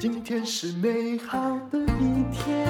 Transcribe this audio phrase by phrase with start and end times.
[0.00, 1.38] 今天是美好
[1.70, 2.66] 的一天，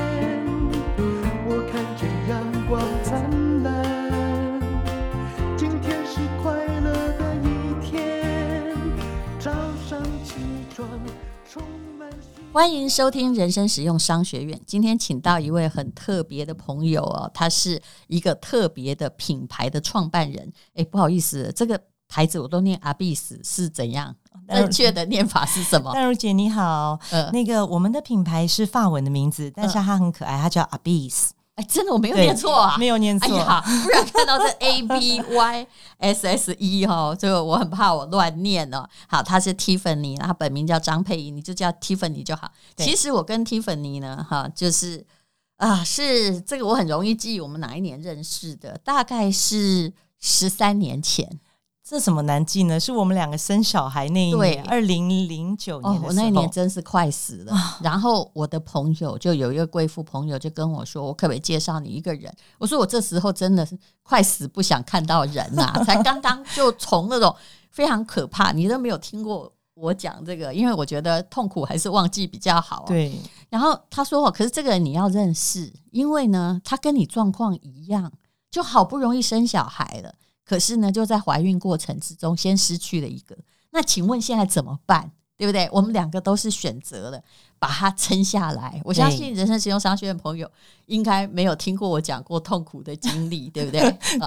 [1.47, 4.61] 我看见阳光灿烂。
[5.57, 8.75] 今天是快乐的一天，
[9.39, 9.53] 早
[9.89, 10.41] 上起
[10.75, 10.89] 床
[11.49, 11.63] 充
[11.97, 12.53] 满希望。
[12.53, 14.61] 欢迎收听人生实用商学院。
[14.67, 20.53] 今天请到一位很特别的朋友哦，他是一个特别的品牌的创办人。
[20.75, 24.17] 哎，不好意思，这个牌子我都念 Abyss 是怎样？
[24.51, 25.93] 正确的念法是什么？
[25.93, 31.31] 淡如姐你好，呃，那个我们的品牌是法文的名字，但是它很可爱，它叫 Abyss。
[31.57, 33.29] 哎，真的我没有念错啊，没有念错。
[33.29, 35.67] 不然看到这 A B Y
[35.99, 38.89] S S E 哈，这个我很怕我乱念哦。
[39.09, 42.51] 好，她是 Tiffany，她本名叫张佩仪，你就叫 Tiffany 就好。
[42.77, 45.05] 其实我跟 Tiffany 呢，哈，就是
[45.57, 48.79] 啊，是这个我很容易记，我们哪一年认识的？
[48.85, 51.41] 大概是十三年前。
[51.91, 52.79] 这什么难记呢？
[52.79, 55.93] 是我们两个生小孩那一年，二零零九年。
[55.93, 57.53] 哦，我那一年真是快死了。
[57.53, 67.35] 啊、然后我的朋友就有一个贵妇朋友就跟我说：“我可不可以介绍你一个人？”我说：“我这时候真的是快死不想看到人呐、啊， 才刚刚就从那种
[67.73, 73.13] 非常可怕，你都没有听过我讲这个，因为我觉得痛苦还是忘记比较好、啊。”对。
[73.49, 78.13] 然后他说：“哦，可是这个人你要认识，因为呢，他跟你状况一样，
[78.49, 80.15] 就好不容易生小孩了。”
[80.51, 83.39] 可是呢，就在怀孕过程之中，先失去了一个。
[83.71, 85.13] 那请问现在怎么办？
[85.37, 85.69] 对不对？
[85.71, 87.23] 我们两个都是选择了
[87.57, 88.83] 把它撑下来。
[88.85, 90.51] 我相信人生实用商学院的朋友
[90.87, 93.81] 应该没有听过我讲过痛苦的经历， 对不对？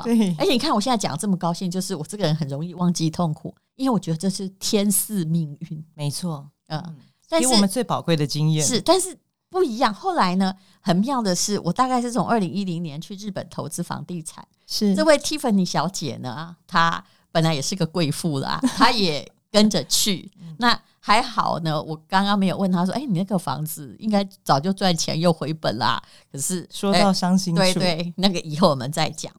[0.06, 0.34] 对。
[0.40, 5.86] 而且你看我现在讲这么高兴，就是我这个人很容易忘记痛苦，因为我觉得这是天赐命运。
[5.94, 6.82] 没错，嗯，
[7.28, 9.18] 但是给我们最宝贵的经验是，但是
[9.50, 9.94] 不一样。
[9.94, 14.48] 后来呢，很妙的是，我大概是从二零一零年去日本投资房地产。
[14.66, 20.32] 是这位 Tiffany 小姐呢，她本来也是个贵妇啦， 她也跟着去。
[20.58, 29.34] 那还好呢，我刚刚没有问她说：“哎，你那个房子应该早就赚钱又回本啦。”可是说到伤心处，对对，那个以后我们再讲。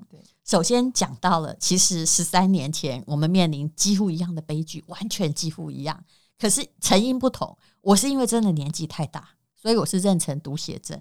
[0.44, 6.04] 首先讲到了，其实十三年前我们面临几乎一样的悲剧，完全几乎一样。
[6.38, 11.00] 可是成因不同，我是因为真的年纪太大，所以我是妊娠毒血症。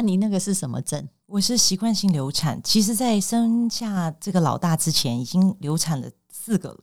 [0.00, 1.06] 啊，你那个是什么症？
[1.26, 6.78] 我是习惯性流产，其实，在生下这个老大之前，已经流产了四个了，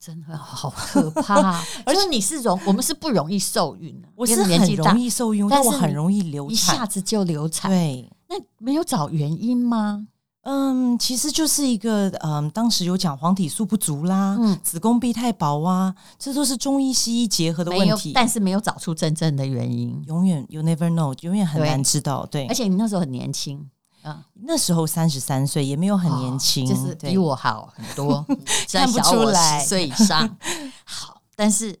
[0.00, 1.62] 真的好可怕。
[1.84, 7.70] 而且你是容，我们是不容易受孕的，我是很容易受孕，但我很容易流产，一下子就流产。
[7.70, 10.08] 对，那没有找原因吗？
[10.44, 22.44] 嗯，其实就是一个嗯，当时有讲黄体素不足啦，嗯，子宫壁太薄啊，这都是中医西医结合的问题，但是没有找出真正的原因，永远 you never know，永远很难知道，对。
[22.44, 23.66] 对，而且你那时候很年轻，
[24.02, 28.22] 嗯，那时候三十三岁，也没有很年轻，哦，就是比我好很多，
[28.70, 30.36] 看不出来十岁以上。
[30.84, 31.74] 好，但是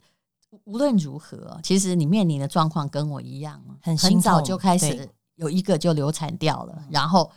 [0.64, 7.30] 无论如何，其实你面临的状况跟我一样，很很早就开始有一个就流产掉了，然后。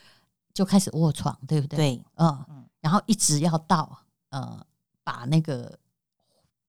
[0.57, 1.77] 就开始卧床，对不对？
[1.77, 3.95] 对，嗯，然后一直要到
[4.31, 4.65] 呃，
[5.03, 5.77] 把那个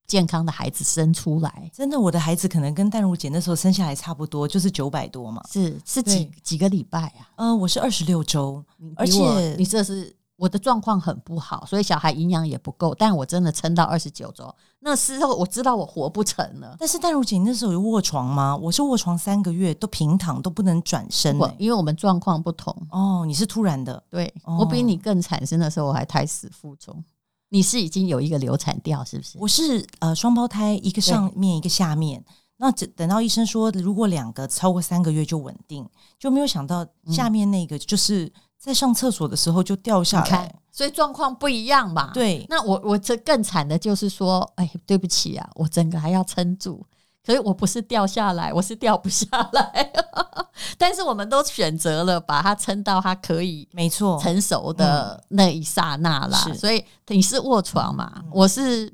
[0.05, 1.71] 健康的孩子生出来。
[1.73, 5.41] 真的，我的孩子可能跟淡如姐那时候生下来差不多，就是九百多嘛。
[5.51, 7.31] 是是几几个礼拜啊？
[7.37, 8.63] 嗯、呃，我是二十六周，
[8.95, 10.15] 而且你这是。
[10.39, 14.55] 我的状况很不好，所以小孩营养也不够，但我真的撑到二十九周。
[14.79, 16.77] 那时候我知道我活不成了。
[16.79, 18.55] 但是戴如姐那时候有卧床吗？
[18.55, 22.73] 我是卧床三个月，都平躺都不能转身，欸，因为我们状况不同。
[22.89, 27.03] 哦，你是突然的，对，哦，我比你更惨，生的时候我还胎死腹中。
[27.49, 29.37] 你是已经有一个流产掉，是不是？
[29.41, 32.23] 我是呃双胞胎，一个上面一个下面。
[32.55, 35.85] 那等到医生说，如果两个超过三个月就稳定，
[36.17, 38.31] 就没有想到下面那个就是。
[38.59, 42.11] 在上厕所的时候就掉下来，所以状况不一样嘛。
[42.13, 46.85] 对，那我我这更惨的就是说，哎，对不起啊，我整个还要撑住，
[47.23, 49.91] 所以我不是掉下来，我是掉不下来。
[50.77, 56.43] 但是我们都选择了把它撑到它可以没错成熟的那一刹那啦。
[56.47, 58.93] 嗯、所以你是卧床嘛，嗯、我是，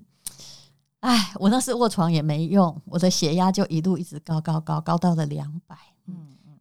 [0.99, 5.75] 哎，我那是卧床也没用，我的血压就一路一直高高高高到了两百。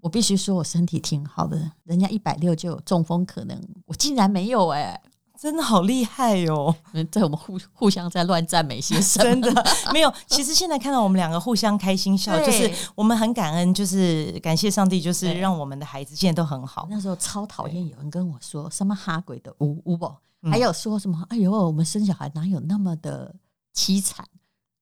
[0.05, 0.07] 嗯。
[0.07, 5.03] 我必须说，我身体挺好的，人家一百六就有中风可能，我竟然没有哎、欸，
[5.41, 6.77] 真的好厉害哟、哦！
[7.11, 9.25] 在我们互互相在乱赞美些什么？
[9.25, 10.13] 真的没有。
[10.27, 16.87] 其实现在看到我们两个互相开心笑，就是我们很感恩，就是感谢上帝，就是让我们的孩子现在都很好。
[16.91, 20.13] 那时候超讨厌有人跟我说什么哈鬼的呜呜不，
[20.51, 23.35] 还有说什么哎呦，我们生小孩哪有那么的
[23.75, 24.27] 凄惨？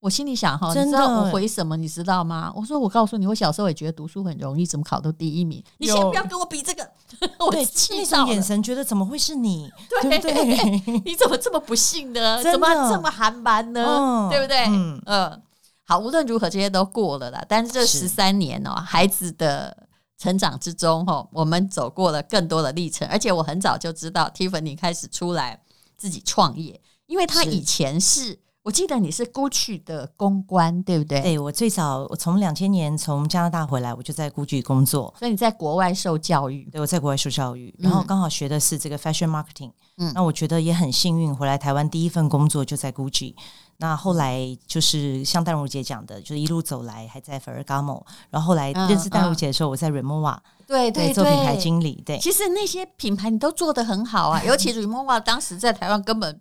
[0.03, 1.77] 我心里想哈，你知道我回什么？
[1.77, 2.53] 你知道吗？
[2.57, 5.63] 我说我告诉你，我小时候也觉得读书很容易，怎么考到第一名？
[5.79, 6.91] 你先不要跟我比这个，
[7.39, 9.71] 我气到眼神觉得怎么会是你？
[9.89, 11.01] 对不对？
[11.07, 12.43] 你怎么这么不幸呢？
[12.43, 14.29] 怎么这么寒蛮呢？
[14.29, 14.65] 对不对？
[14.71, 15.43] 嗯嗯。
[15.85, 17.45] 好，无论如何这些都过了啦。
[17.49, 19.87] 但是这十三年哦，孩子的
[20.19, 23.07] 成长之中，哈，我们走过了更多的历程。
[23.07, 25.61] 而且我很早就知道，Tiffany 开始出来
[25.97, 28.41] 自己创业，因为他以前是。
[28.65, 31.21] 我记得你是 Gucci 的公关，对不对？
[31.21, 35.13] 对，我最早我从两千年从加拿大回来，我就在 Gucci 工作。
[35.19, 36.69] 所以你在国外受教育？
[36.71, 39.73] 对，我在国外受教育，然后刚好学的是这个 Fashion Marketing。
[39.97, 43.35] 嗯，那我觉得也很幸运，回来台湾第一份工作就在 Gucci。
[43.79, 50.39] 那后来就是像淡如姐讲的，就是一路走来还在 Ferragamo，然后后来认识淡如姐的时候，我在 Remova，
[50.69, 52.01] 对对，做品牌经理。
[52.07, 56.41] 对，其实那些品牌你都做得很好啊，尤其 Remova 当时在台湾根本。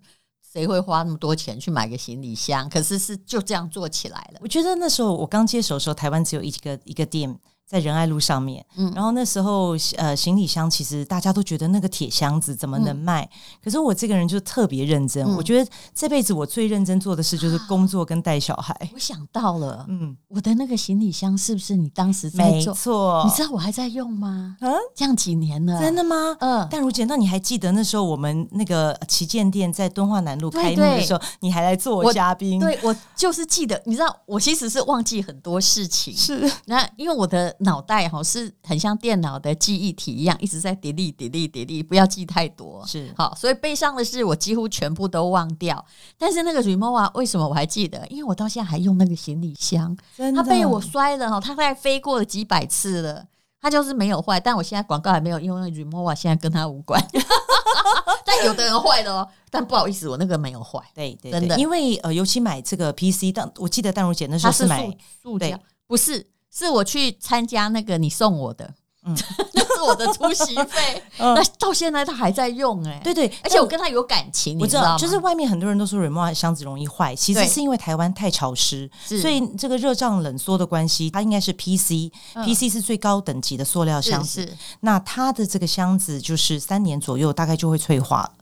[0.52, 2.68] 谁会花那么多钱去买个行李箱？
[2.68, 4.40] 可是是就这样做起来了。
[4.42, 7.38] 我觉得那时候我刚接手的时候，台湾只有一个一个店。
[7.72, 13.24] 在仁爱路上面，嗯，然后那时候呃，行李箱其实大家都觉得那个铁箱子怎么能卖？
[13.24, 13.28] 嗯、
[13.64, 18.76] 可是我这个人就特别认真，嗯、我觉得这辈子我最认真做的事就是工作跟带小孩。
[18.92, 22.74] 我想到了，嗯，我的那个行李箱是不是你当时在做？
[22.74, 24.54] 没错，你知道我还在用吗？
[24.60, 26.36] 嗯，这样几年了，真的吗？
[26.40, 32.60] 嗯，但如姐，那你还记得那时候我们那个旗舰店在敦化南路开幕的时候，对对你还来做我嘉宾？
[32.60, 37.56] 对，我就是记得，你知道，我其实是忘记很多事情，是那因为我的。
[37.62, 42.84] 脑袋哈是很像电脑的记忆体一样，一直在 delete delete delete，不要记太多。
[42.86, 45.84] 是好，所以悲伤的事我几乎全部都忘掉。
[46.18, 48.06] 但是那个 Remova 为什么我还记得？
[48.08, 49.96] 因为我到现在还用那个行李箱，
[50.34, 53.26] 它被我摔了哈，它大概飞过了几百次了，
[53.60, 54.38] 它就是没有坏。
[54.38, 57.02] 但我现在广告还没有用，因为 Remova 现在跟它无关。
[58.24, 60.80] 但有的人坏的哦，但不好意思，我那个没有坏。
[60.94, 64.90] 对对，真的，因为呃，尤其买这个 PC，但我记得淡如姐那时候是买
[65.22, 66.26] 塑胶，不是。
[66.54, 69.16] 是我去参加那个你送我的，嗯，
[69.54, 71.02] 那是我的出席费。
[71.18, 74.96] 那到现在他还在用哎，对对，而且我跟他有感情，你知道？
[74.98, 76.00] 就是外面很多人都说
[76.34, 84.48] 箱子容易坏，其实是因为台湾太潮湿，所以这个热胀冷缩的关系，它应该是 PC，PC 是最高等级的塑料箱子。
[84.80, 88.32] 那它的这个箱子就是三年左右大概就会脆化了。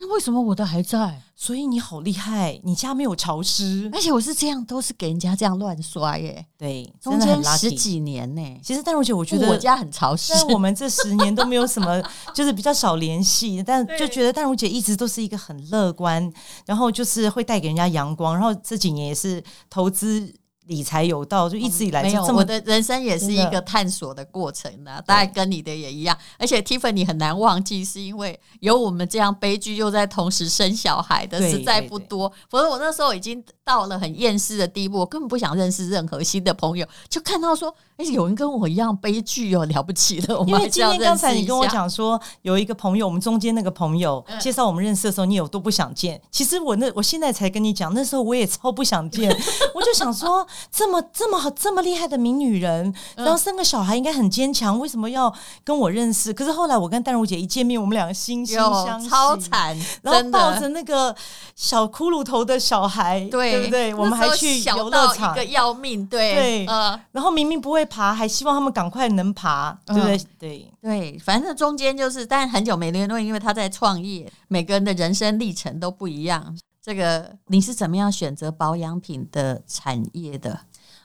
[0.00, 1.22] 那为什么我的还在？
[1.34, 6.44] 所以你好厉害，你家没有潮湿，而且我是这样，都是给人家这样乱摔耶。
[6.56, 8.60] 对，中间十几年呢。
[8.62, 12.02] 其实淡如姐，我觉得我家很潮湿，但我们这十年都没有什么，
[12.34, 16.32] 就是比较少联系，但就觉得淡如姐一直都是一个很乐观，
[16.66, 20.32] 然后就是会带给人家阳光，然后这几年也是投资。
[20.68, 22.24] 理财有道，就一直以来、嗯、没有。
[22.26, 26.16] 我的人生也是一个探索的过程呢、啊，大概跟你的也一样。
[26.38, 32.30] 而且 Tiffany 很难忘记，是因为有我们这样悲剧又在同时生小孩的，实在不多。
[32.48, 36.86] 否则我那时候已经到了很厌世的地步，我根本不想认识任何新的朋友。
[37.08, 40.38] 就看到说，哎、欸，有人跟我一样悲剧哦，了不起的。
[40.46, 46.20] 因为今天刚才你跟我讲说，有一个朋友，我们中间那个朋友介绍我们认识的时候，你有多不想见？
[46.30, 49.34] 其实我那我现在才跟你讲，那时候我也超不想见，
[49.74, 50.46] 我就想说。
[50.70, 55.32] 这么这么好这么厉害的名女人，然后生个小孩应该很坚强，为什么要
[55.64, 56.32] 跟我认识？
[56.32, 58.54] 可是后来我跟淡如姐一见面，我们两个惺惺
[58.86, 61.14] 相惜，超惨，然后抱着那个
[61.54, 63.94] 小骷髅头的小孩，对，对不对？
[63.94, 70.18] 我们还去游乐场，一个要命，对对，呃，然后明明不会爬，还希望他们赶快能爬，对不对？
[70.38, 76.56] 对对，反正中间就是，但很久没联络，因为他在创业，每个人的人生历程都不一样。
[76.88, 80.58] 这个你是怎么样选择保养品的产业的？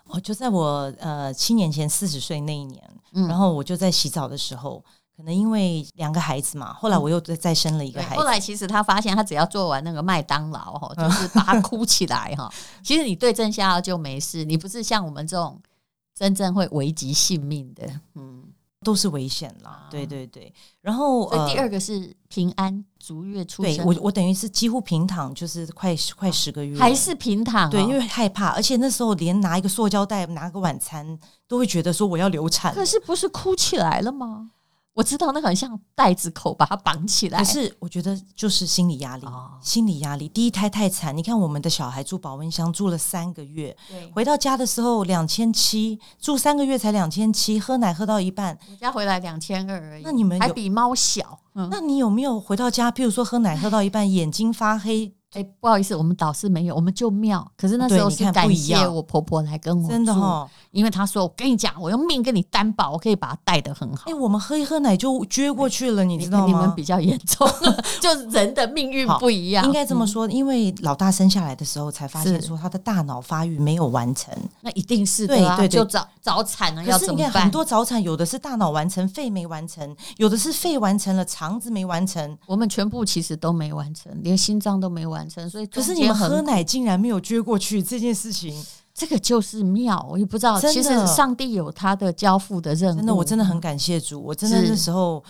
[0.05, 2.81] 哦，就在我呃七年前四十岁那一年，
[3.11, 4.81] 嗯，然后我就在洗澡的时候，
[5.17, 8.21] 可能因为两个孩子嘛，后来我又再再生了一个孩子。
[8.21, 12.49] 后来其实他发现，他只要做完那个麦当劳哈， 就是把他哭起来哈，
[12.81, 15.61] 其实你对症下药就没事，你不是像我们这种
[16.15, 18.52] 真正会危及性命的，嗯。
[18.83, 20.53] 都是危险啦，对对对。
[20.81, 34.51] 然后，呃，第二个是平安足月出生，对我我等于是几乎平躺，就是快快十个月，还是平躺，对，因为害怕，而且那时候连拿一个塑胶袋拿个晚餐都会觉得说我要流产，可是不是哭起来了吗？
[34.93, 37.39] 我知道那个很像袋子口，把它绑起来。
[37.39, 40.29] 可是我觉得就是心理压力，哦、心理压力。
[40.29, 43.75] 第一胎太惨，你看我们的小孩住保温箱住了三个月，
[44.13, 50.03] 回到家的时候两千七，住三个月才两千七，喝奶喝到一半，我家回来两千二而已。
[50.03, 51.39] 那你们还比猫小？
[51.55, 52.91] 嗯、那你有没有回到家？
[52.91, 55.13] 譬如说喝奶喝到一半，眼睛发黑？
[55.33, 57.45] 哎、欸，不好意思，我们导师没有，我们就妙。
[57.57, 66.45] 可是那时候是感谢我婆婆来跟我真的哦，因为她说：“我跟你讲，我用命跟你担保，我可以把它带得很好。”哎，我们喝一喝奶就撅过去了，你知道吗？
[66.45, 67.47] 你们比较严重，
[68.01, 69.65] 就是人的命运不一样。
[69.65, 76.83] 应该这么说，因为老大生下来的时候才发现说他的大脑发育没有完成，那一定是对对，就早早产了。
[76.83, 77.43] 要怎么办？
[77.43, 82.37] 很多早产有的是大脑完成，肺没完成；有的是肺完成了，肠子没完成。
[82.45, 86.03] 我们全部其实都没完成，连心脏都没完成，所以可是你。
[86.03, 88.53] 你们喝奶竟然没有撅过去这件事情，
[88.93, 92.97] 这个就是妙，我也不知道，其实上帝有他的交付的任务。
[92.97, 95.23] 真的，我真的很感谢主，我真的那时候。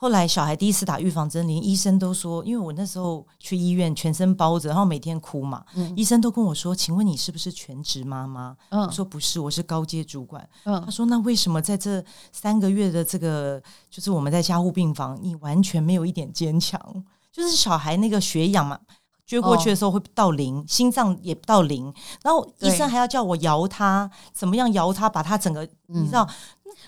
[0.00, 10.48] 后来小孩第一次打预防针，连医生都说，因为我那时候去医院全身包着，然后每天哭嘛，嗯、医生都跟我说：“请问你是不是全职妈妈？”嗯、我说：“不是，我是高阶主管。
[10.66, 12.00] 嗯”他说：“那为什么在这
[12.30, 16.80] 三个月的这个，就是我们在加护病房，你完全没有一点坚强？
[17.32, 18.78] 就是小孩那个血氧嘛，
[19.28, 21.92] 撅过去的时候会到零，哦、心脏也到零，
[22.22, 26.28] 然后医生还要叫我摇它，怎么样摇它，把它整个，嗯、你知道，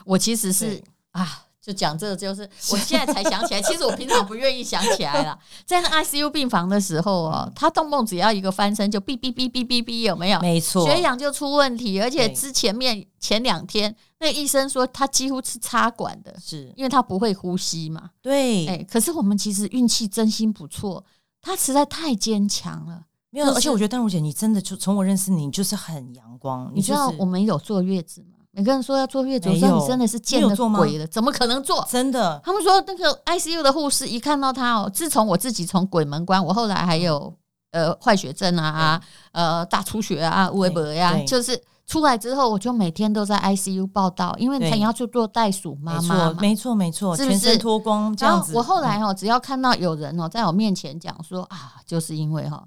[0.04, 0.82] 我其实是
[1.12, 2.40] 啊。”就讲这个，就是
[2.72, 5.38] 我现在才想起来，其实我平常不愿意想起来了。
[5.66, 10.40] 在那 ICU 病房的时候哦，他动不动只要一个翻身就哔哔哔哔哔哔，有没有？
[10.40, 18.08] 没错，血氧就出问题，而且之前面前两天那医生说他几乎是插管的，是因为他不会呼吸嘛。
[18.22, 21.04] 对，哎，可是我们其实运气真心不错，
[21.42, 23.02] 他实在太坚强了。
[23.30, 26.70] 没有，而且我觉得丹如姐你真的就从我认识你，你就是很阳光。
[26.74, 28.38] 你知道我们有坐月子吗？
[28.50, 31.86] 每个人说要坐月子，我说你真的是见了鬼了，怎么可能坐？
[31.88, 37.32] 真的，他们说那个 ICU 的护士一看到他哦，自从我自己从鬼门关，我后来还有
[37.70, 39.00] 呃坏血症啊，
[39.32, 48.52] 呃大出血啊，微博呀，就是出来之后，我就每天都在 ICU 报道，因为他要去做袋鼠妈妈，没错没错，全身脱光这样子。
[48.54, 52.64] 我后来哦，只要看到有人哦在我面前讲说啊，就是因为哈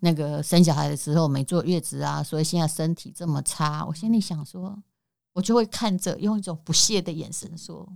[0.00, 4.76] 那个生小孩的时候没坐月子啊，所以现在身体这么差，我心里想说。
[5.34, 7.88] 我就会看着，用一种不屑的眼神说：“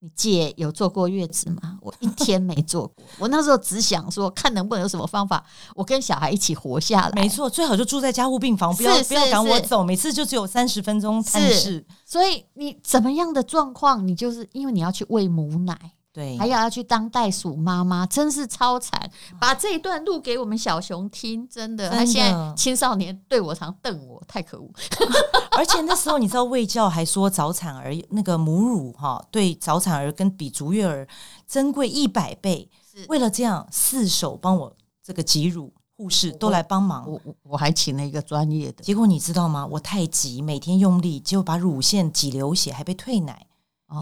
[0.00, 1.76] 你姐有坐过月子吗？
[1.80, 3.04] 我一天没坐过。
[3.18, 7.12] 我那时候只想说，看能不能有什么方法，我跟小孩一起活下来。
[7.20, 9.82] 没错，最好就住在加护病房，不要不要赶我走。
[9.82, 19.10] 每次就只有三十分钟探视，所以你怎么样的状况，你就是因为你要去喂母奶。”对，还要要去当袋鼠妈妈，真是超惨！
[19.38, 24.68] 把这一段录给我们小熊听，真的，真的他现在青少年对我常瞪我，太可恶。
[25.56, 31.06] 而且那时候你知道卫教还说早产儿那个母乳哈，对早产儿跟比足月儿
[31.46, 32.68] 珍贵一百倍。
[32.90, 38.82] 是为了这样，四手帮我这个挤乳护士都来帮忙，我我我还请了一个专业的。
[38.82, 39.66] 结果你知道吗？
[39.66, 43.46] 我太急，每天用力，结果把乳腺挤流血，还被退奶。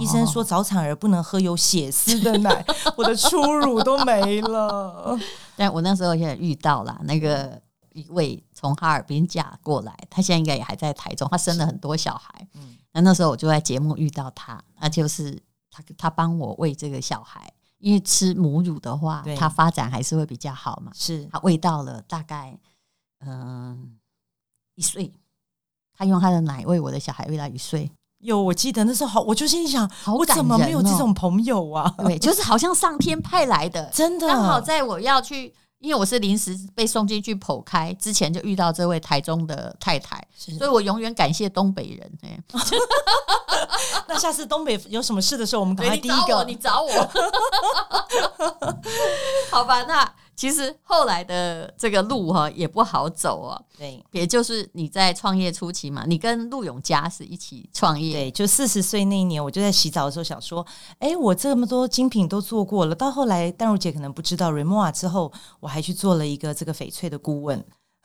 [0.00, 2.64] 医生说早产儿不能喝有血丝的奶，
[2.99, 5.16] 我的初乳都没了。
[5.55, 7.62] 但我那时候也遇到了那个
[7.93, 12.49] 一位从哈尔滨嫁过来，他现在应该也还在台中，他生了很多小孩。
[12.55, 15.40] 嗯，那那时候我就在节目遇到他，那就是
[15.71, 20.90] 他他帮我喂这个小孩，因为吃母乳的话，对他发展还是会比较好嘛。
[20.95, 22.59] 是他喂到了大概
[23.21, 23.78] 嗯、呃、
[24.75, 25.12] 一岁，
[25.95, 27.90] 他用他的奶喂我的小孩喂到一岁。
[28.26, 31.95] 有，我记得那时候好，我就心里想，好、哦、我怎么没有这种朋友啊？
[32.04, 34.26] 对，就是好像上天派来的， 真的。
[34.26, 42.12] 刚好在我要去，因为我是临时被送进去剖开之前，就遇到这位台中的太太，所以我永远感谢东北人。
[42.23, 42.38] 哎，
[44.09, 47.06] 那下次东北有什么事的时候，我们赶快第一个，你找我，你找
[48.38, 48.52] 我
[49.50, 49.83] 好吧？
[49.85, 50.12] 那。
[50.37, 53.64] 其实后来的这个路哈也不好走哦。
[53.76, 58.12] 对，也就是你在创业初期嘛，你跟陆永嘉是一起创业。
[58.12, 60.64] 对，就四十岁那一年，我就在洗澡的时候想说，
[60.99, 62.95] 哎，我这么多精品都做过了。
[62.95, 67.59] 到后来，淡如姐可能不知道，remora 之后，我还去做了一个这个翡翠的顾问。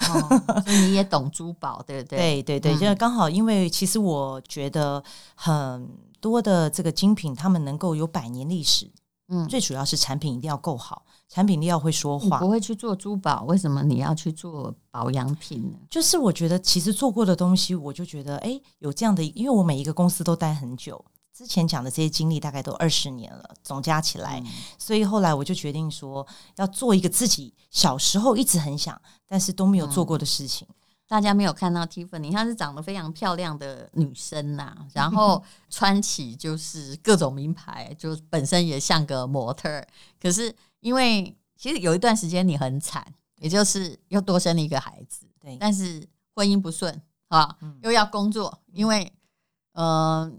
[0.10, 2.42] 哦，你也懂珠宝，对不对？
[2.42, 5.04] 对对对，就刚好，因为其实我觉得
[5.36, 5.88] 很
[6.20, 8.90] 多的这个精品，他们能够有百年历史。
[9.34, 12.40] 嗯，最主要是产品一定要够好，产品力要会说话。
[12.40, 15.78] 不会去做珠宝，为什么你要去做保养品呢？
[15.90, 24.48] 就是我觉得，其实做过的东西，我就觉得，哎，有这样的，因为我每一个公司都待很久，之前讲的这些经历大概都二十年了，总加起来，嗯、
[24.78, 30.68] 所以后来我就决定说，要做一个自己小时候一直很想，但是都没有做过的事情。
[30.70, 30.76] 嗯
[31.12, 39.86] 大家没有看到 Tiffany，她是长得非常漂亮的女生呐、啊， 然后穿起就是各种名牌，就本身也像个模特。
[40.22, 43.06] 可是因为其实有一段时间你很惨，
[43.38, 49.12] 也就是又多生了一个孩子，对，但是婚姻不顺啊，又要工作，因为
[49.74, 50.34] 嗯、呃，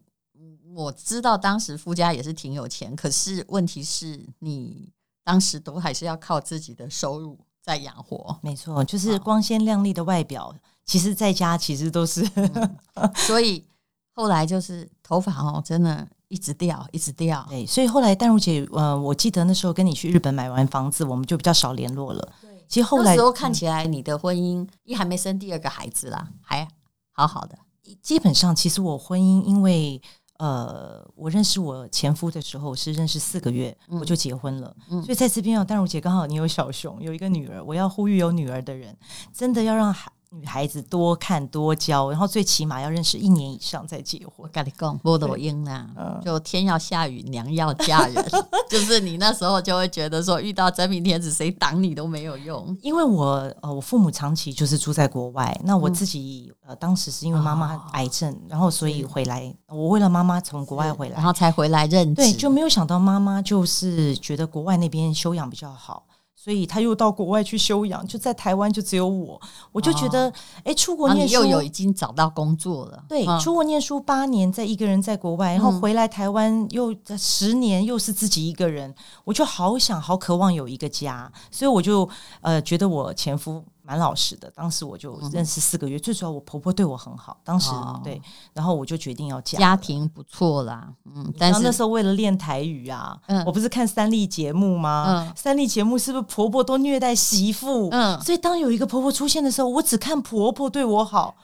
[0.75, 4.93] 我知道当时夫家也是挺有钱，可是问题是你
[5.25, 7.39] 当时都还是要靠自己的收入。
[7.65, 13.65] 在养活，没错，就是光鲜亮丽的外表，哦、其实在家其实都是、嗯，所以
[14.11, 17.45] 后来就是头发哦，真的一直掉，一直掉。
[17.51, 22.33] 对，所以后来淡如姐，呃，我记得那时候跟你去日本买完房子，我们就比较少联络了。
[22.41, 26.67] 对，其实后来那时候看起来你的婚姻，一还没生第二个孩子啦，还
[27.13, 27.59] 好好的。
[28.01, 30.01] 基本上，其实我婚姻因为。
[30.39, 34.75] 呃，我认识我前夫的时候是认识四个月，嗯、我就结婚了。
[34.91, 38.97] 嗯、所以在这边哦，丹如姐刚好你有小熊，有一个女儿，我要呼吁有女儿的人，
[39.33, 44.33] 真的要让孩女孩子多看多交，然后最起码要认识一年以上再结婚。
[44.39, 45.87] 我跟你讲，不抖音啦，
[46.25, 48.25] 就天要下雨，娘要嫁人，
[48.71, 52.77] 就是你那时候就会觉得说，遇到真命天子，谁挡你都没有用。
[52.81, 66.07] 因为我呃，我父母长期就是住在国外，那我自己、嗯、呃，当时是因为妈妈癌症，哦、然后所以回来，我为了妈妈从国外回来，然后才回来认对，就没有想到妈妈就是觉得国外那边修养比较好。
[66.43, 70.29] 所以他又到国外去休养，就在台湾就只有我，我就觉得，
[70.65, 82.09] 哎、哦，出国念书又有已经找到工作了，对，嗯、出国念书八年，在一个人在国外，然后回来台湾又十年，又是自己一个人，我就好想好渴望有一个家，所以我就
[82.41, 83.63] 呃觉得我前夫。
[83.83, 88.21] 蛮老实的，当时我就认识四个月，嗯、最主要我婆婆对我很好，当时、哦、对，
[88.53, 95.27] 然后我就决定要嫁，家庭不错啦，嗯，但是那时候为了练台语啊，嗯、我不是看三立节目吗？
[95.29, 97.89] 嗯、三立节目是不是婆婆都虐待媳妇？
[97.91, 101.35] 嗯，所以当有一个婆婆出现的时候，我只看婆婆对我好，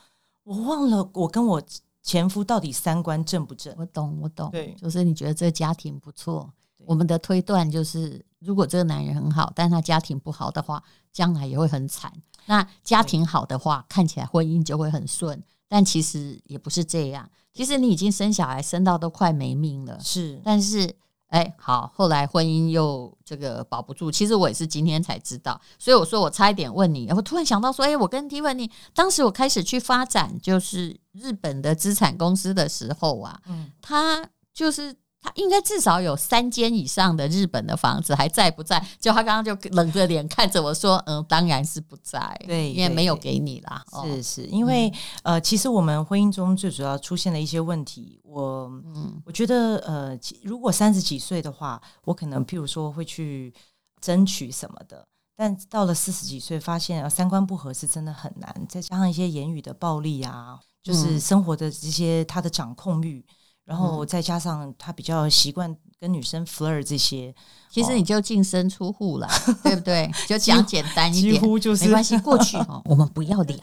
[0.45, 1.63] 我忘了我跟我
[2.03, 3.75] 前夫到底三观正不正？
[3.77, 6.49] 我懂，我懂，对，就是你觉得这个家庭不错。
[6.87, 12.11] 我们的推断就是，如果这个男人很好，但他家庭不好的话，将来也会很惨。
[12.49, 17.31] 那家庭好的话，看起来婚姻就会很顺，但其实也不是这样。
[17.53, 20.41] 其实你已经生小孩生到都快没命了，是。
[20.43, 20.93] 但是，
[21.27, 24.11] 哎，好，后来婚姻又这个保不住。
[24.11, 27.09] 其实我也是今天才知道，所以我说我差一点问你。
[27.13, 34.97] 我突然想到说，哎，我跟 Tiffany 当时我开始去发展就是日本的资产公司的时候啊，嗯，他就是。
[35.29, 38.83] 他应该至少有三间以上的日本的房子还在不在？
[38.99, 44.89] 就他刚刚就冷着脸看着我说：“嗯，当然是不在，对，因为没有给你啦。”是是，因为、
[45.23, 53.53] 嗯、呃，其实我们婚姻中最主要出现的一些问题，我嗯，我觉得呃，如果三十几岁的话，我可能譬如说会去
[54.01, 55.07] 争取什么的，
[55.37, 63.25] 但到了四十几岁，发现三观不合是真的很难，再加上一些言语的暴力啊，就是生活的这些他的掌控欲。
[63.69, 67.35] 然后再加上他比较习惯跟女生 flirt 这些，
[67.69, 69.29] 其实你就净身出户了，
[69.63, 70.11] 对不对？
[70.27, 72.17] 就讲简单一点，几乎就是没关系。
[72.21, 73.59] 过去 我们不要聊，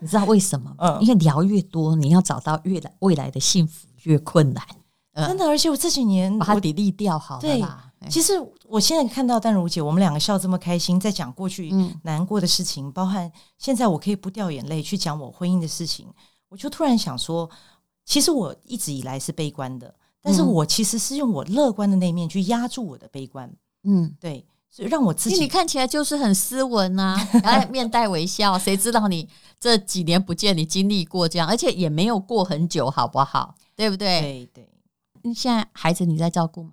[0.00, 0.72] 你知道为什么？
[0.78, 4.64] 嗯，因为聊越多，你要找到越来未来的幸福越困难。
[5.16, 7.90] 真的，而且我这几年把它 delete 掉好了啦。
[8.08, 8.34] 其实
[8.68, 16.06] 我现在看到淡如姐，我们两个笑这么开心，在讲过去难过的事情，包含现在我可以不掉眼泪去讲我婚姻的事情，
[16.50, 17.50] 我就突然想说。
[18.10, 23.48] 其实我一直以来是悲观的，但是我其实是用我乐观的那一面去压住我的悲观。
[23.84, 25.38] 嗯，对，所以让我自己。
[25.38, 29.28] 你看起来就是很斯文啊， 然后面带微笑，谁知道你
[29.60, 33.54] 这几年不见，你经历过这样，而且也没有过很久，好不好？
[33.76, 34.20] 对不对？
[34.20, 34.64] 对
[35.22, 35.32] 对。
[35.32, 36.70] 现在孩子你在照顾吗？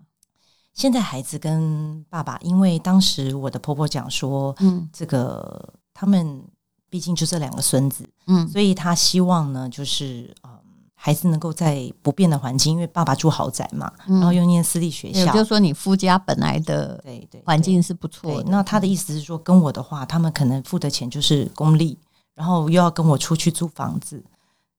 [0.74, 6.44] 现在孩子跟爸爸，因为当时我的婆婆讲说，嗯，这个他们
[6.90, 10.58] 毕竟就这两个孙子，嗯，所以他希望呢，就是啊。
[11.00, 18.50] 孩子能够在不变的环境，因为爸爸住豪宅嘛，然后又念私立学校，也就是说你夫家本来的对对环境是不错的。
[18.50, 21.98] 那他的意思是说，跟我的话，他们可能付的钱就是公立，
[22.34, 24.24] 然后又要跟我出去租房子，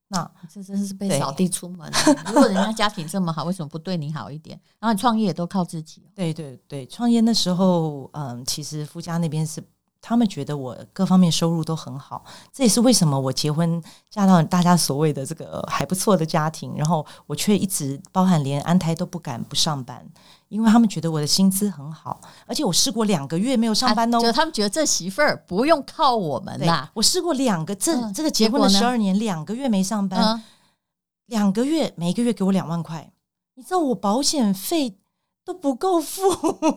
[0.08, 1.90] 那这真是被扫地出门。
[2.26, 4.60] 如果人家家庭这么好，为什么不对你好一点？
[4.80, 6.02] 然后你创业也都靠自己。
[6.16, 9.62] 对对对，创业那时候，嗯，其实夫家那边是。
[10.00, 20.06] 他们觉得我各方面收入都很好，这也是为什么我结婚嫁到大家所谓的这个还不错的家庭，然后我却一直包含连安胎都不敢不上班，
[20.48, 26.90] 因为他们觉得我的薪资很好，而且我试过两个月没有上班哦，就他们觉得这媳妇儿不用靠我们啦。
[26.94, 30.42] 我试过两个这、嗯、这个结婚了十二年，两个月没上班，嗯、
[31.26, 33.12] 两个月每个月给我两万块，
[33.56, 34.96] 你知道我保险费。
[35.48, 36.22] 都不够付，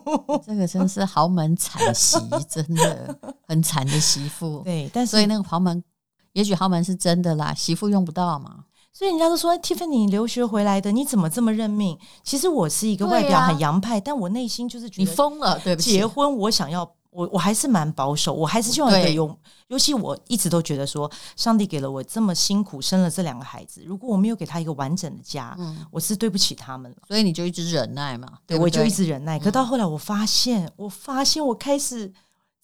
[0.46, 2.16] 这个真是豪门惨媳，
[2.48, 3.14] 真的
[3.46, 4.62] 很惨的媳妇。
[4.64, 5.84] 对，但是所以那个豪门，
[6.32, 8.64] 也许豪门是真的啦，媳妇用不到嘛。
[8.90, 11.98] 所以人家都说，Tiffany 留学回来的，你怎么这么认命？
[12.24, 15.92] 其实我是一个外表很洋派，但我内心就是觉得你疯了，对不起。
[15.92, 16.90] 结婚我想要。
[17.12, 19.38] 我我还是蛮保守，我还是希望可以用。
[19.68, 26.96] 尤其我一直都觉得说，上帝给了我这么辛苦生了这两个孩子，如果我没有给他一个完整的家，嗯，我是对不起他们了。
[27.06, 29.38] 所以你就一直忍耐嘛，对，对，我就一直忍耐。
[29.38, 32.12] 可到后来，我发现，嗯、我发现我开始。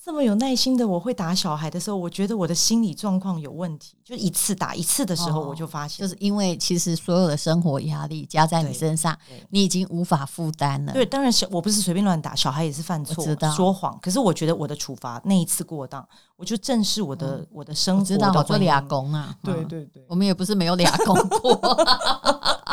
[0.02, 3.94] 这么有耐心的我会打小孩的时候，我觉得我的心理状况有问题。
[4.04, 9.14] 就一次打一次的时候，我就发现，就是因为其实所有的生活压力加在你身上，
[9.50, 10.92] 你已经无法负担了。
[10.92, 13.22] 对，当然小我不是随便乱打，小孩也是犯错、
[13.54, 13.98] 说谎。
[14.00, 18.04] 可是我觉得我的处罚那一次过当，我就正视我的我的生活。
[18.04, 21.60] 知道我做俩工啊，对对对，我们也不是没有俩工过。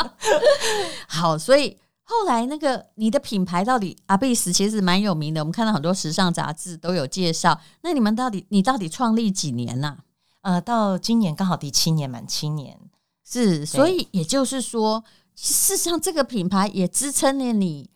[1.08, 1.76] 好，所以。
[2.08, 7.60] 后来那个你的品牌到底阿贝斯其实蛮有名的，我们看到很多时尚杂志都有介绍。
[7.82, 9.98] 那你们到底你到底创立几年呐、啊？
[10.42, 12.78] 呃，到今年刚好第七年满七年，
[13.24, 15.02] 是，所以也就是说，
[15.34, 17.90] 事实上这个品牌也支撑了你，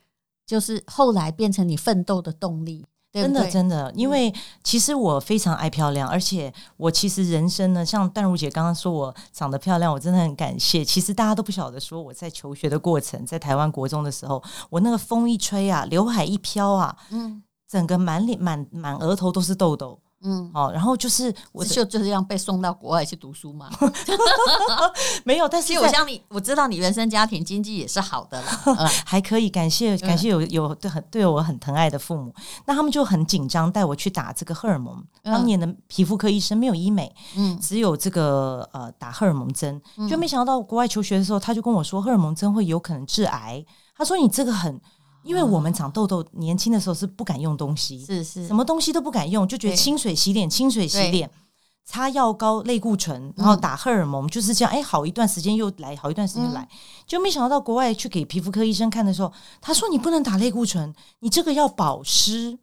[0.45, 2.87] 就是后来变成你奋斗的动力。
[3.13, 10.85] 对对，真的，真的，因为其实我非常爱漂亮，而且我其实人生呢，像淡如姐刚刚说我长得漂亮，我真的很感谢。
[10.85, 19.99] 其实大家都不晓得，说我在求学的过程，在台湾国中的时候，我那个风一吹啊，刘海一飘啊，嗯，整个满脸满满额头都是痘痘。
[20.23, 23.71] 嗯，好，然后就是我就就这样被送到国外去读书嘛，
[25.25, 32.35] 没有，但是我想你，我知道你原生家庭经济也是好的啦， 嗯、还可以，感谢感谢有有对很对我很疼爱的父母，
[32.67, 35.03] 那他们就很紧张带我去打这个荷尔蒙。
[35.23, 43.65] 当年的皮肤科医生没有医美，嗯，只有这个呃打荷尔蒙针，就没想到到国外求学的时候，他就跟我说荷尔蒙针会有可能致癌，
[43.97, 44.79] 他说你这个很。
[45.23, 51.31] 因为我们长痘痘，年轻的时候是不敢用东西，是是，什么东西都不敢用，就觉得清水洗脸，清水洗脸，
[51.85, 54.73] 擦药膏、类固醇，然后打荷尔蒙，就是这样。
[54.73, 56.69] 哎，好一段时间又来，好一段时间来，
[57.07, 62.59] 就没想到到国外去给皮肤科医生看的时候，他说你不能打类固醇，你这个要保湿。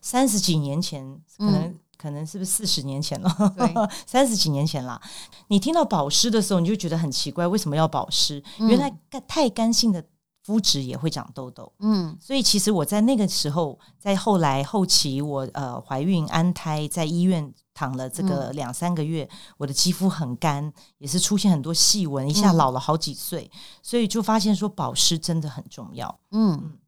[0.00, 1.04] 三十几年前，
[1.36, 3.28] 可能可能是不是四十年前了？
[4.06, 5.00] 三十几年前了。
[5.48, 8.40] 你听到保湿的时候，你就觉得很奇怪，为什么要保湿？
[8.58, 8.92] 原来
[9.26, 10.04] 太干性的。
[10.42, 26.52] 肤质也会长痘痘，嗯，所以其实我在那个时候，在后来后期我，我呃怀孕安胎，在医院躺了这个两三个月，嗯、我的肌肤很干，也是出现很多细纹，一下老了好几岁，嗯、所以就发现说保湿真的很重要，嗯。
[26.52, 26.78] 嗯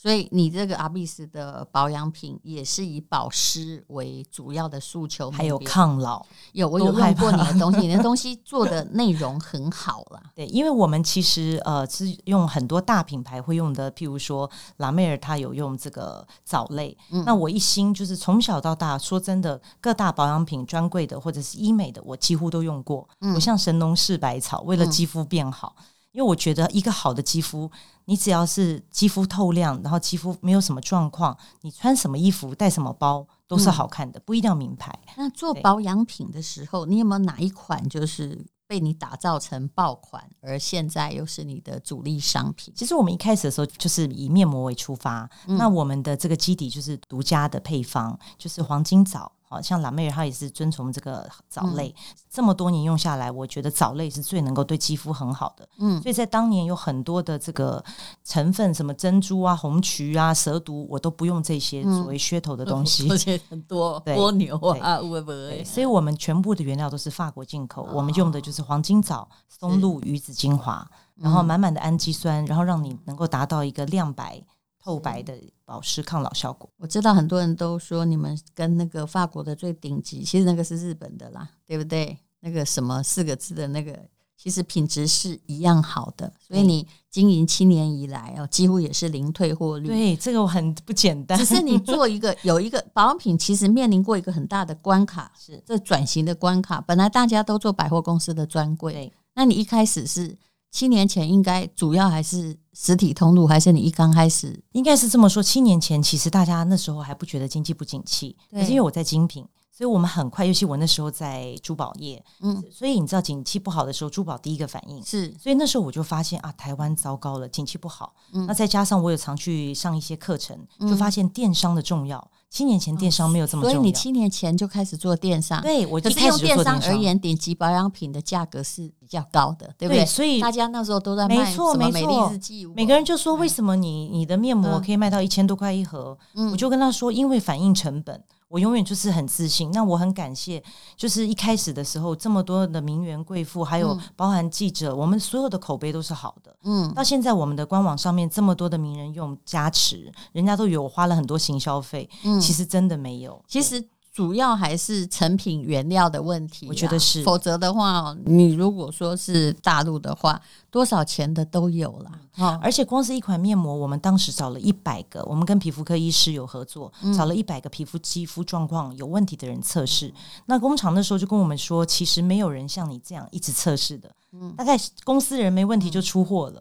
[0.00, 6.24] 所以你这个阿碧斯的保养品也是以保湿为主要的诉求，还有抗老。
[6.52, 10.22] 有我有用过你的东西，你的东西做的内容很好了。
[10.36, 16.96] 对，因为我们其实呃是用很多大品牌会用的，譬如说拉梅尔，他有用这个藻类。
[17.10, 23.08] 嗯、那我一心就是从小到大，说真的，各大保养品专柜的或者是医美的，我几乎都用过。
[23.20, 25.74] 嗯、我像神农氏百草，为了肌肤变好。
[25.76, 27.70] 嗯因为我觉得一个好的肌肤，
[28.06, 34.92] 你只要是肌肤透亮，然后肌肤没有什么状况，你穿什么衣服、带什么包都是好看的，嗯、不一定要名牌。
[35.16, 42.72] 那做保养品的时候，你有没有哪一款就是被你打造成爆款，而现在又是你的主力商品？
[42.74, 49.30] 其实我们一开始的时候就是以面膜为出发，嗯、那我们的这个基底就是独家的配方，就是黄金藻。
[49.48, 55.66] 好像拉梅尔，它也是遵从这个藻类，嗯、这么多年用下来，我觉得藻类是最能够对肌肤很好的。
[55.78, 57.82] 嗯，所以在当年有很多的这个
[58.22, 63.08] 成分，什么珍珠啊、红曲啊、蛇毒，我都不用这些作为噱头的东西。
[63.10, 65.64] 而且很多 蜗牛啊，会不会？
[65.64, 74.44] 所以我们全部的原料都是法国进口，哦、我们用的就是黄金藻、松露、鱼子精华，然后满满的氨基酸，然后让你能够达到一个亮白。
[74.80, 82.18] 透白的保湿抗老效果，我知道很多人都说你们跟那个法国的最顶级，其实那个是日本的啦，对不对？
[82.40, 83.98] 那个什么四个字的那个，
[84.36, 86.32] 其实品质是一样好的。
[86.38, 89.88] 所以你经营七年以来哦，几乎也是零退货率。
[89.88, 91.36] 对，这个我很不简单。
[91.36, 96.80] 只是你 做一个有一个保养品，其实面临过一个很大的关卡，是这转型的关卡。
[96.80, 100.38] 本来大家都做百货公司的专柜，那你一开始是。
[100.70, 105.42] 七年前应该主要还是实体通路，还是你一刚开始应该是这么说？
[105.42, 118.14] 七年前其实大家那时候还不觉得经济不景气，可是因为我在精品，所以我们很快，尤其我那时候在珠宝业，嗯，所以你知道景气不好的时候，珠宝第一个反应是，所以那时候我就发现啊，台湾糟糕了，景气不好。
[118.32, 122.30] 嗯，那再加上我有常去上一些课程，就发现电商的重要。
[122.50, 125.60] 七年前电商没有这么重要，所以你七年前就开始做电商。
[125.62, 130.04] 对，我就开始做电商而言，顶级保养品的价格是比较高的，对不对？
[130.06, 136.16] 所以大家那时候都在卖什么美丽日记，每个人就说，为什么你你的面膜可以卖到一千多块一盒？
[136.50, 138.22] 我就跟他说，因为反应成本。
[138.48, 140.62] 我永远就是很自信，那我很感谢，
[140.96, 146.56] 就是一开始的时候这么多的名媛贵妇，还有包含记者，我们所有的口碑都是好的。
[146.64, 153.44] 嗯，到现在我们的官网上面这么多的名人用加持，人家都以为我花了很多行销费，嗯，其实真的没有。
[153.46, 153.88] 其实。
[154.18, 157.22] 主要还是成品原料的问题，我觉得是。
[157.22, 162.10] 否则的话，你如果说是大陆的话，多少钱的都有了。
[162.38, 170.12] 哦，而且光是一款面膜，我们当时找了一百个，我们跟皮肤科医师有合作，找了一百个皮肤肌肤状况有问题的人测试。
[170.46, 174.10] 那工厂那时候就跟我们说，其实没有人像你这样一直测试的，
[174.56, 176.60] 大概公司人没问题就出货了。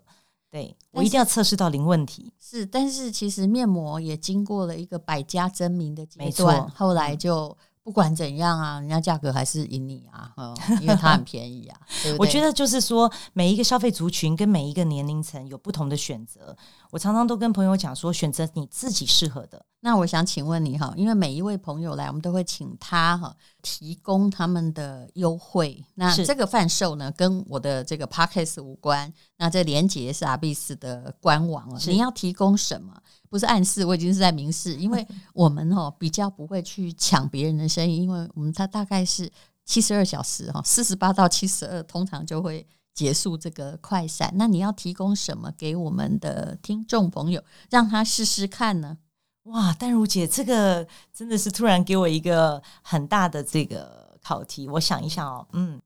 [0.57, 2.33] 对，我一定要测试到零问题。
[2.39, 10.33] 是，但是其实面膜也经过了一个百家争鸣的阶段，没错，后来就不管怎样啊，人家价格还是赢你啊，
[10.81, 11.79] 因为它很便宜啊。
[12.03, 16.57] 对对，我觉得就是说，每一个消费族群跟每一个年龄层有不同的选择。
[16.91, 19.65] 我常常都跟朋友讲说，选择你自己适合的。
[19.81, 25.83] 那我想请问你哈，因为每一位朋友来，我们都会请他哈提供他们的优惠。
[25.95, 29.13] 那这个贩售呢，跟我的这个 Podcast 无关。
[29.37, 31.79] 那这连接是阿碧斯的官网了。
[31.85, 32.93] 你要提供什么？
[33.29, 39.31] 不是暗示，我已经是在明示，因为 我们哦比较不会去抢别人的生意，因为我们它大概是
[39.63, 42.65] 七十二小时哈，四十八到七十二，通常就会
[42.97, 44.33] 结束这个快闪。
[44.33, 48.97] 那你要提供什么给我们的听众朋友，让他试试看呢？
[49.43, 54.67] 哇，丹如姐，这个真的是突然给我一个很大的这个考题。
[54.67, 55.79] 我想一想哦，嗯，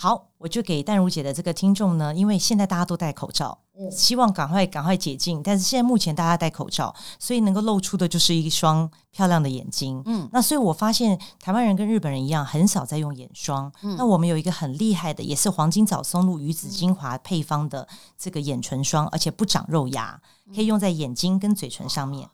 [0.00, 3.58] 好，我就给淡如姐的这个听众呢，因为现在大家都戴口罩，
[3.90, 5.42] 希望赶快赶快解禁。
[5.42, 10.00] 但是现在目前大家戴口罩，所以能够露出的就是一双漂亮的眼睛。
[10.06, 13.72] 嗯，那所以我发现台湾人跟日本人一样，很少在用眼霜。
[13.82, 20.22] 嗯，那我们有一个很厉害的，也是黄金藻松露鱼子精华配方的这个眼唇霜，而且不长肉芽，
[20.54, 22.30] 可以用在眼睛跟嘴唇上面。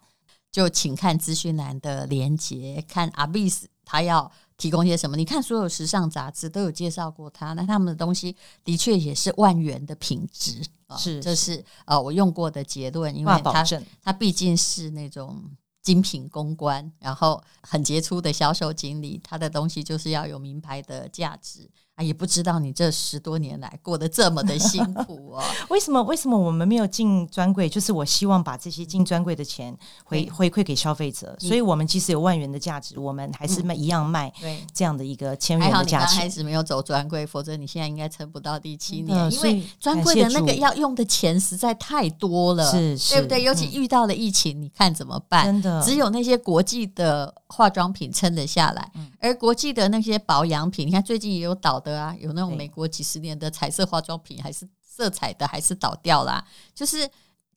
[0.52, 5.16] 就请看资讯栏的连接，看阿碧斯他要提供些什么。
[5.16, 13.64] 你看所有时尚杂志都有介绍过他，那他们的东西的确也是万元的品质啊，是，这是呃我用过的结论，因为他
[14.02, 15.42] 他毕竟是那种
[15.82, 21.68] 精品公关，然后很杰出的销售经理，他的东西就是要有名牌的价值。
[21.96, 25.40] 啊，也不知道你这十多年来过得这么的辛苦哦。
[25.70, 26.02] 为什么？
[26.02, 27.68] 为什么我们没有进专柜？
[27.68, 29.72] 就是我希望把这些进专柜的钱
[30.04, 31.36] 回回馈给消费者。
[31.38, 34.32] 所以，我们即使有万元的价值，我们还是卖一样卖
[34.72, 36.00] 这样的一个千元的价钱。
[36.00, 39.30] 还好你刚开始没有走专柜，否则你现在应该撑不到第七年。
[39.30, 43.40] 因为专柜的那个要用的钱实在太多了，是，对不对？
[43.40, 45.44] 尤其遇到了疫情，你看怎么办？
[45.44, 51.80] 真的，只有那些国际的化妆品撑得下来，而国际的那些保养品，你看最近也有倒。
[51.84, 56.44] 的啊，有那种美国几十年的彩色化妆品，还是色彩的，还是倒掉啦。
[56.74, 57.08] 就是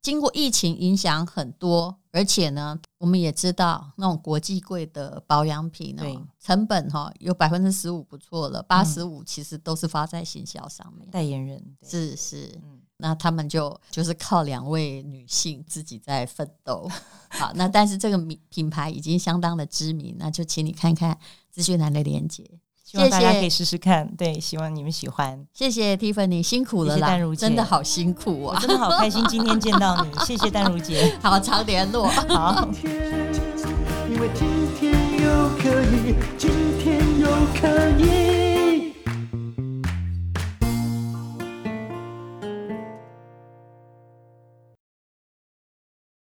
[0.02, 6.04] 经过疫情影响很多，而且呢，我们也知道那种国际贵的保养品呢，
[6.40, 11.10] 成本哈有百分之十五不错了，八十五其实都是发在行销上面。
[11.10, 12.62] 代言人是是，
[12.98, 16.90] 那他们就就是靠两位女性自己在奋斗。
[17.30, 21.18] 好，那但是这个品品牌已经相当的知名，那就请你看看
[21.52, 22.50] 资讯栏的链接。
[22.89, 25.45] 希望大家可以试试看，对，希望你们喜欢。
[25.54, 32.65] 谢谢 Tiffany，辛苦了啦，谢谢如姐，真的好辛苦啊，真的好开心今天见到你， 谢谢淡如姐，好，常联络，好。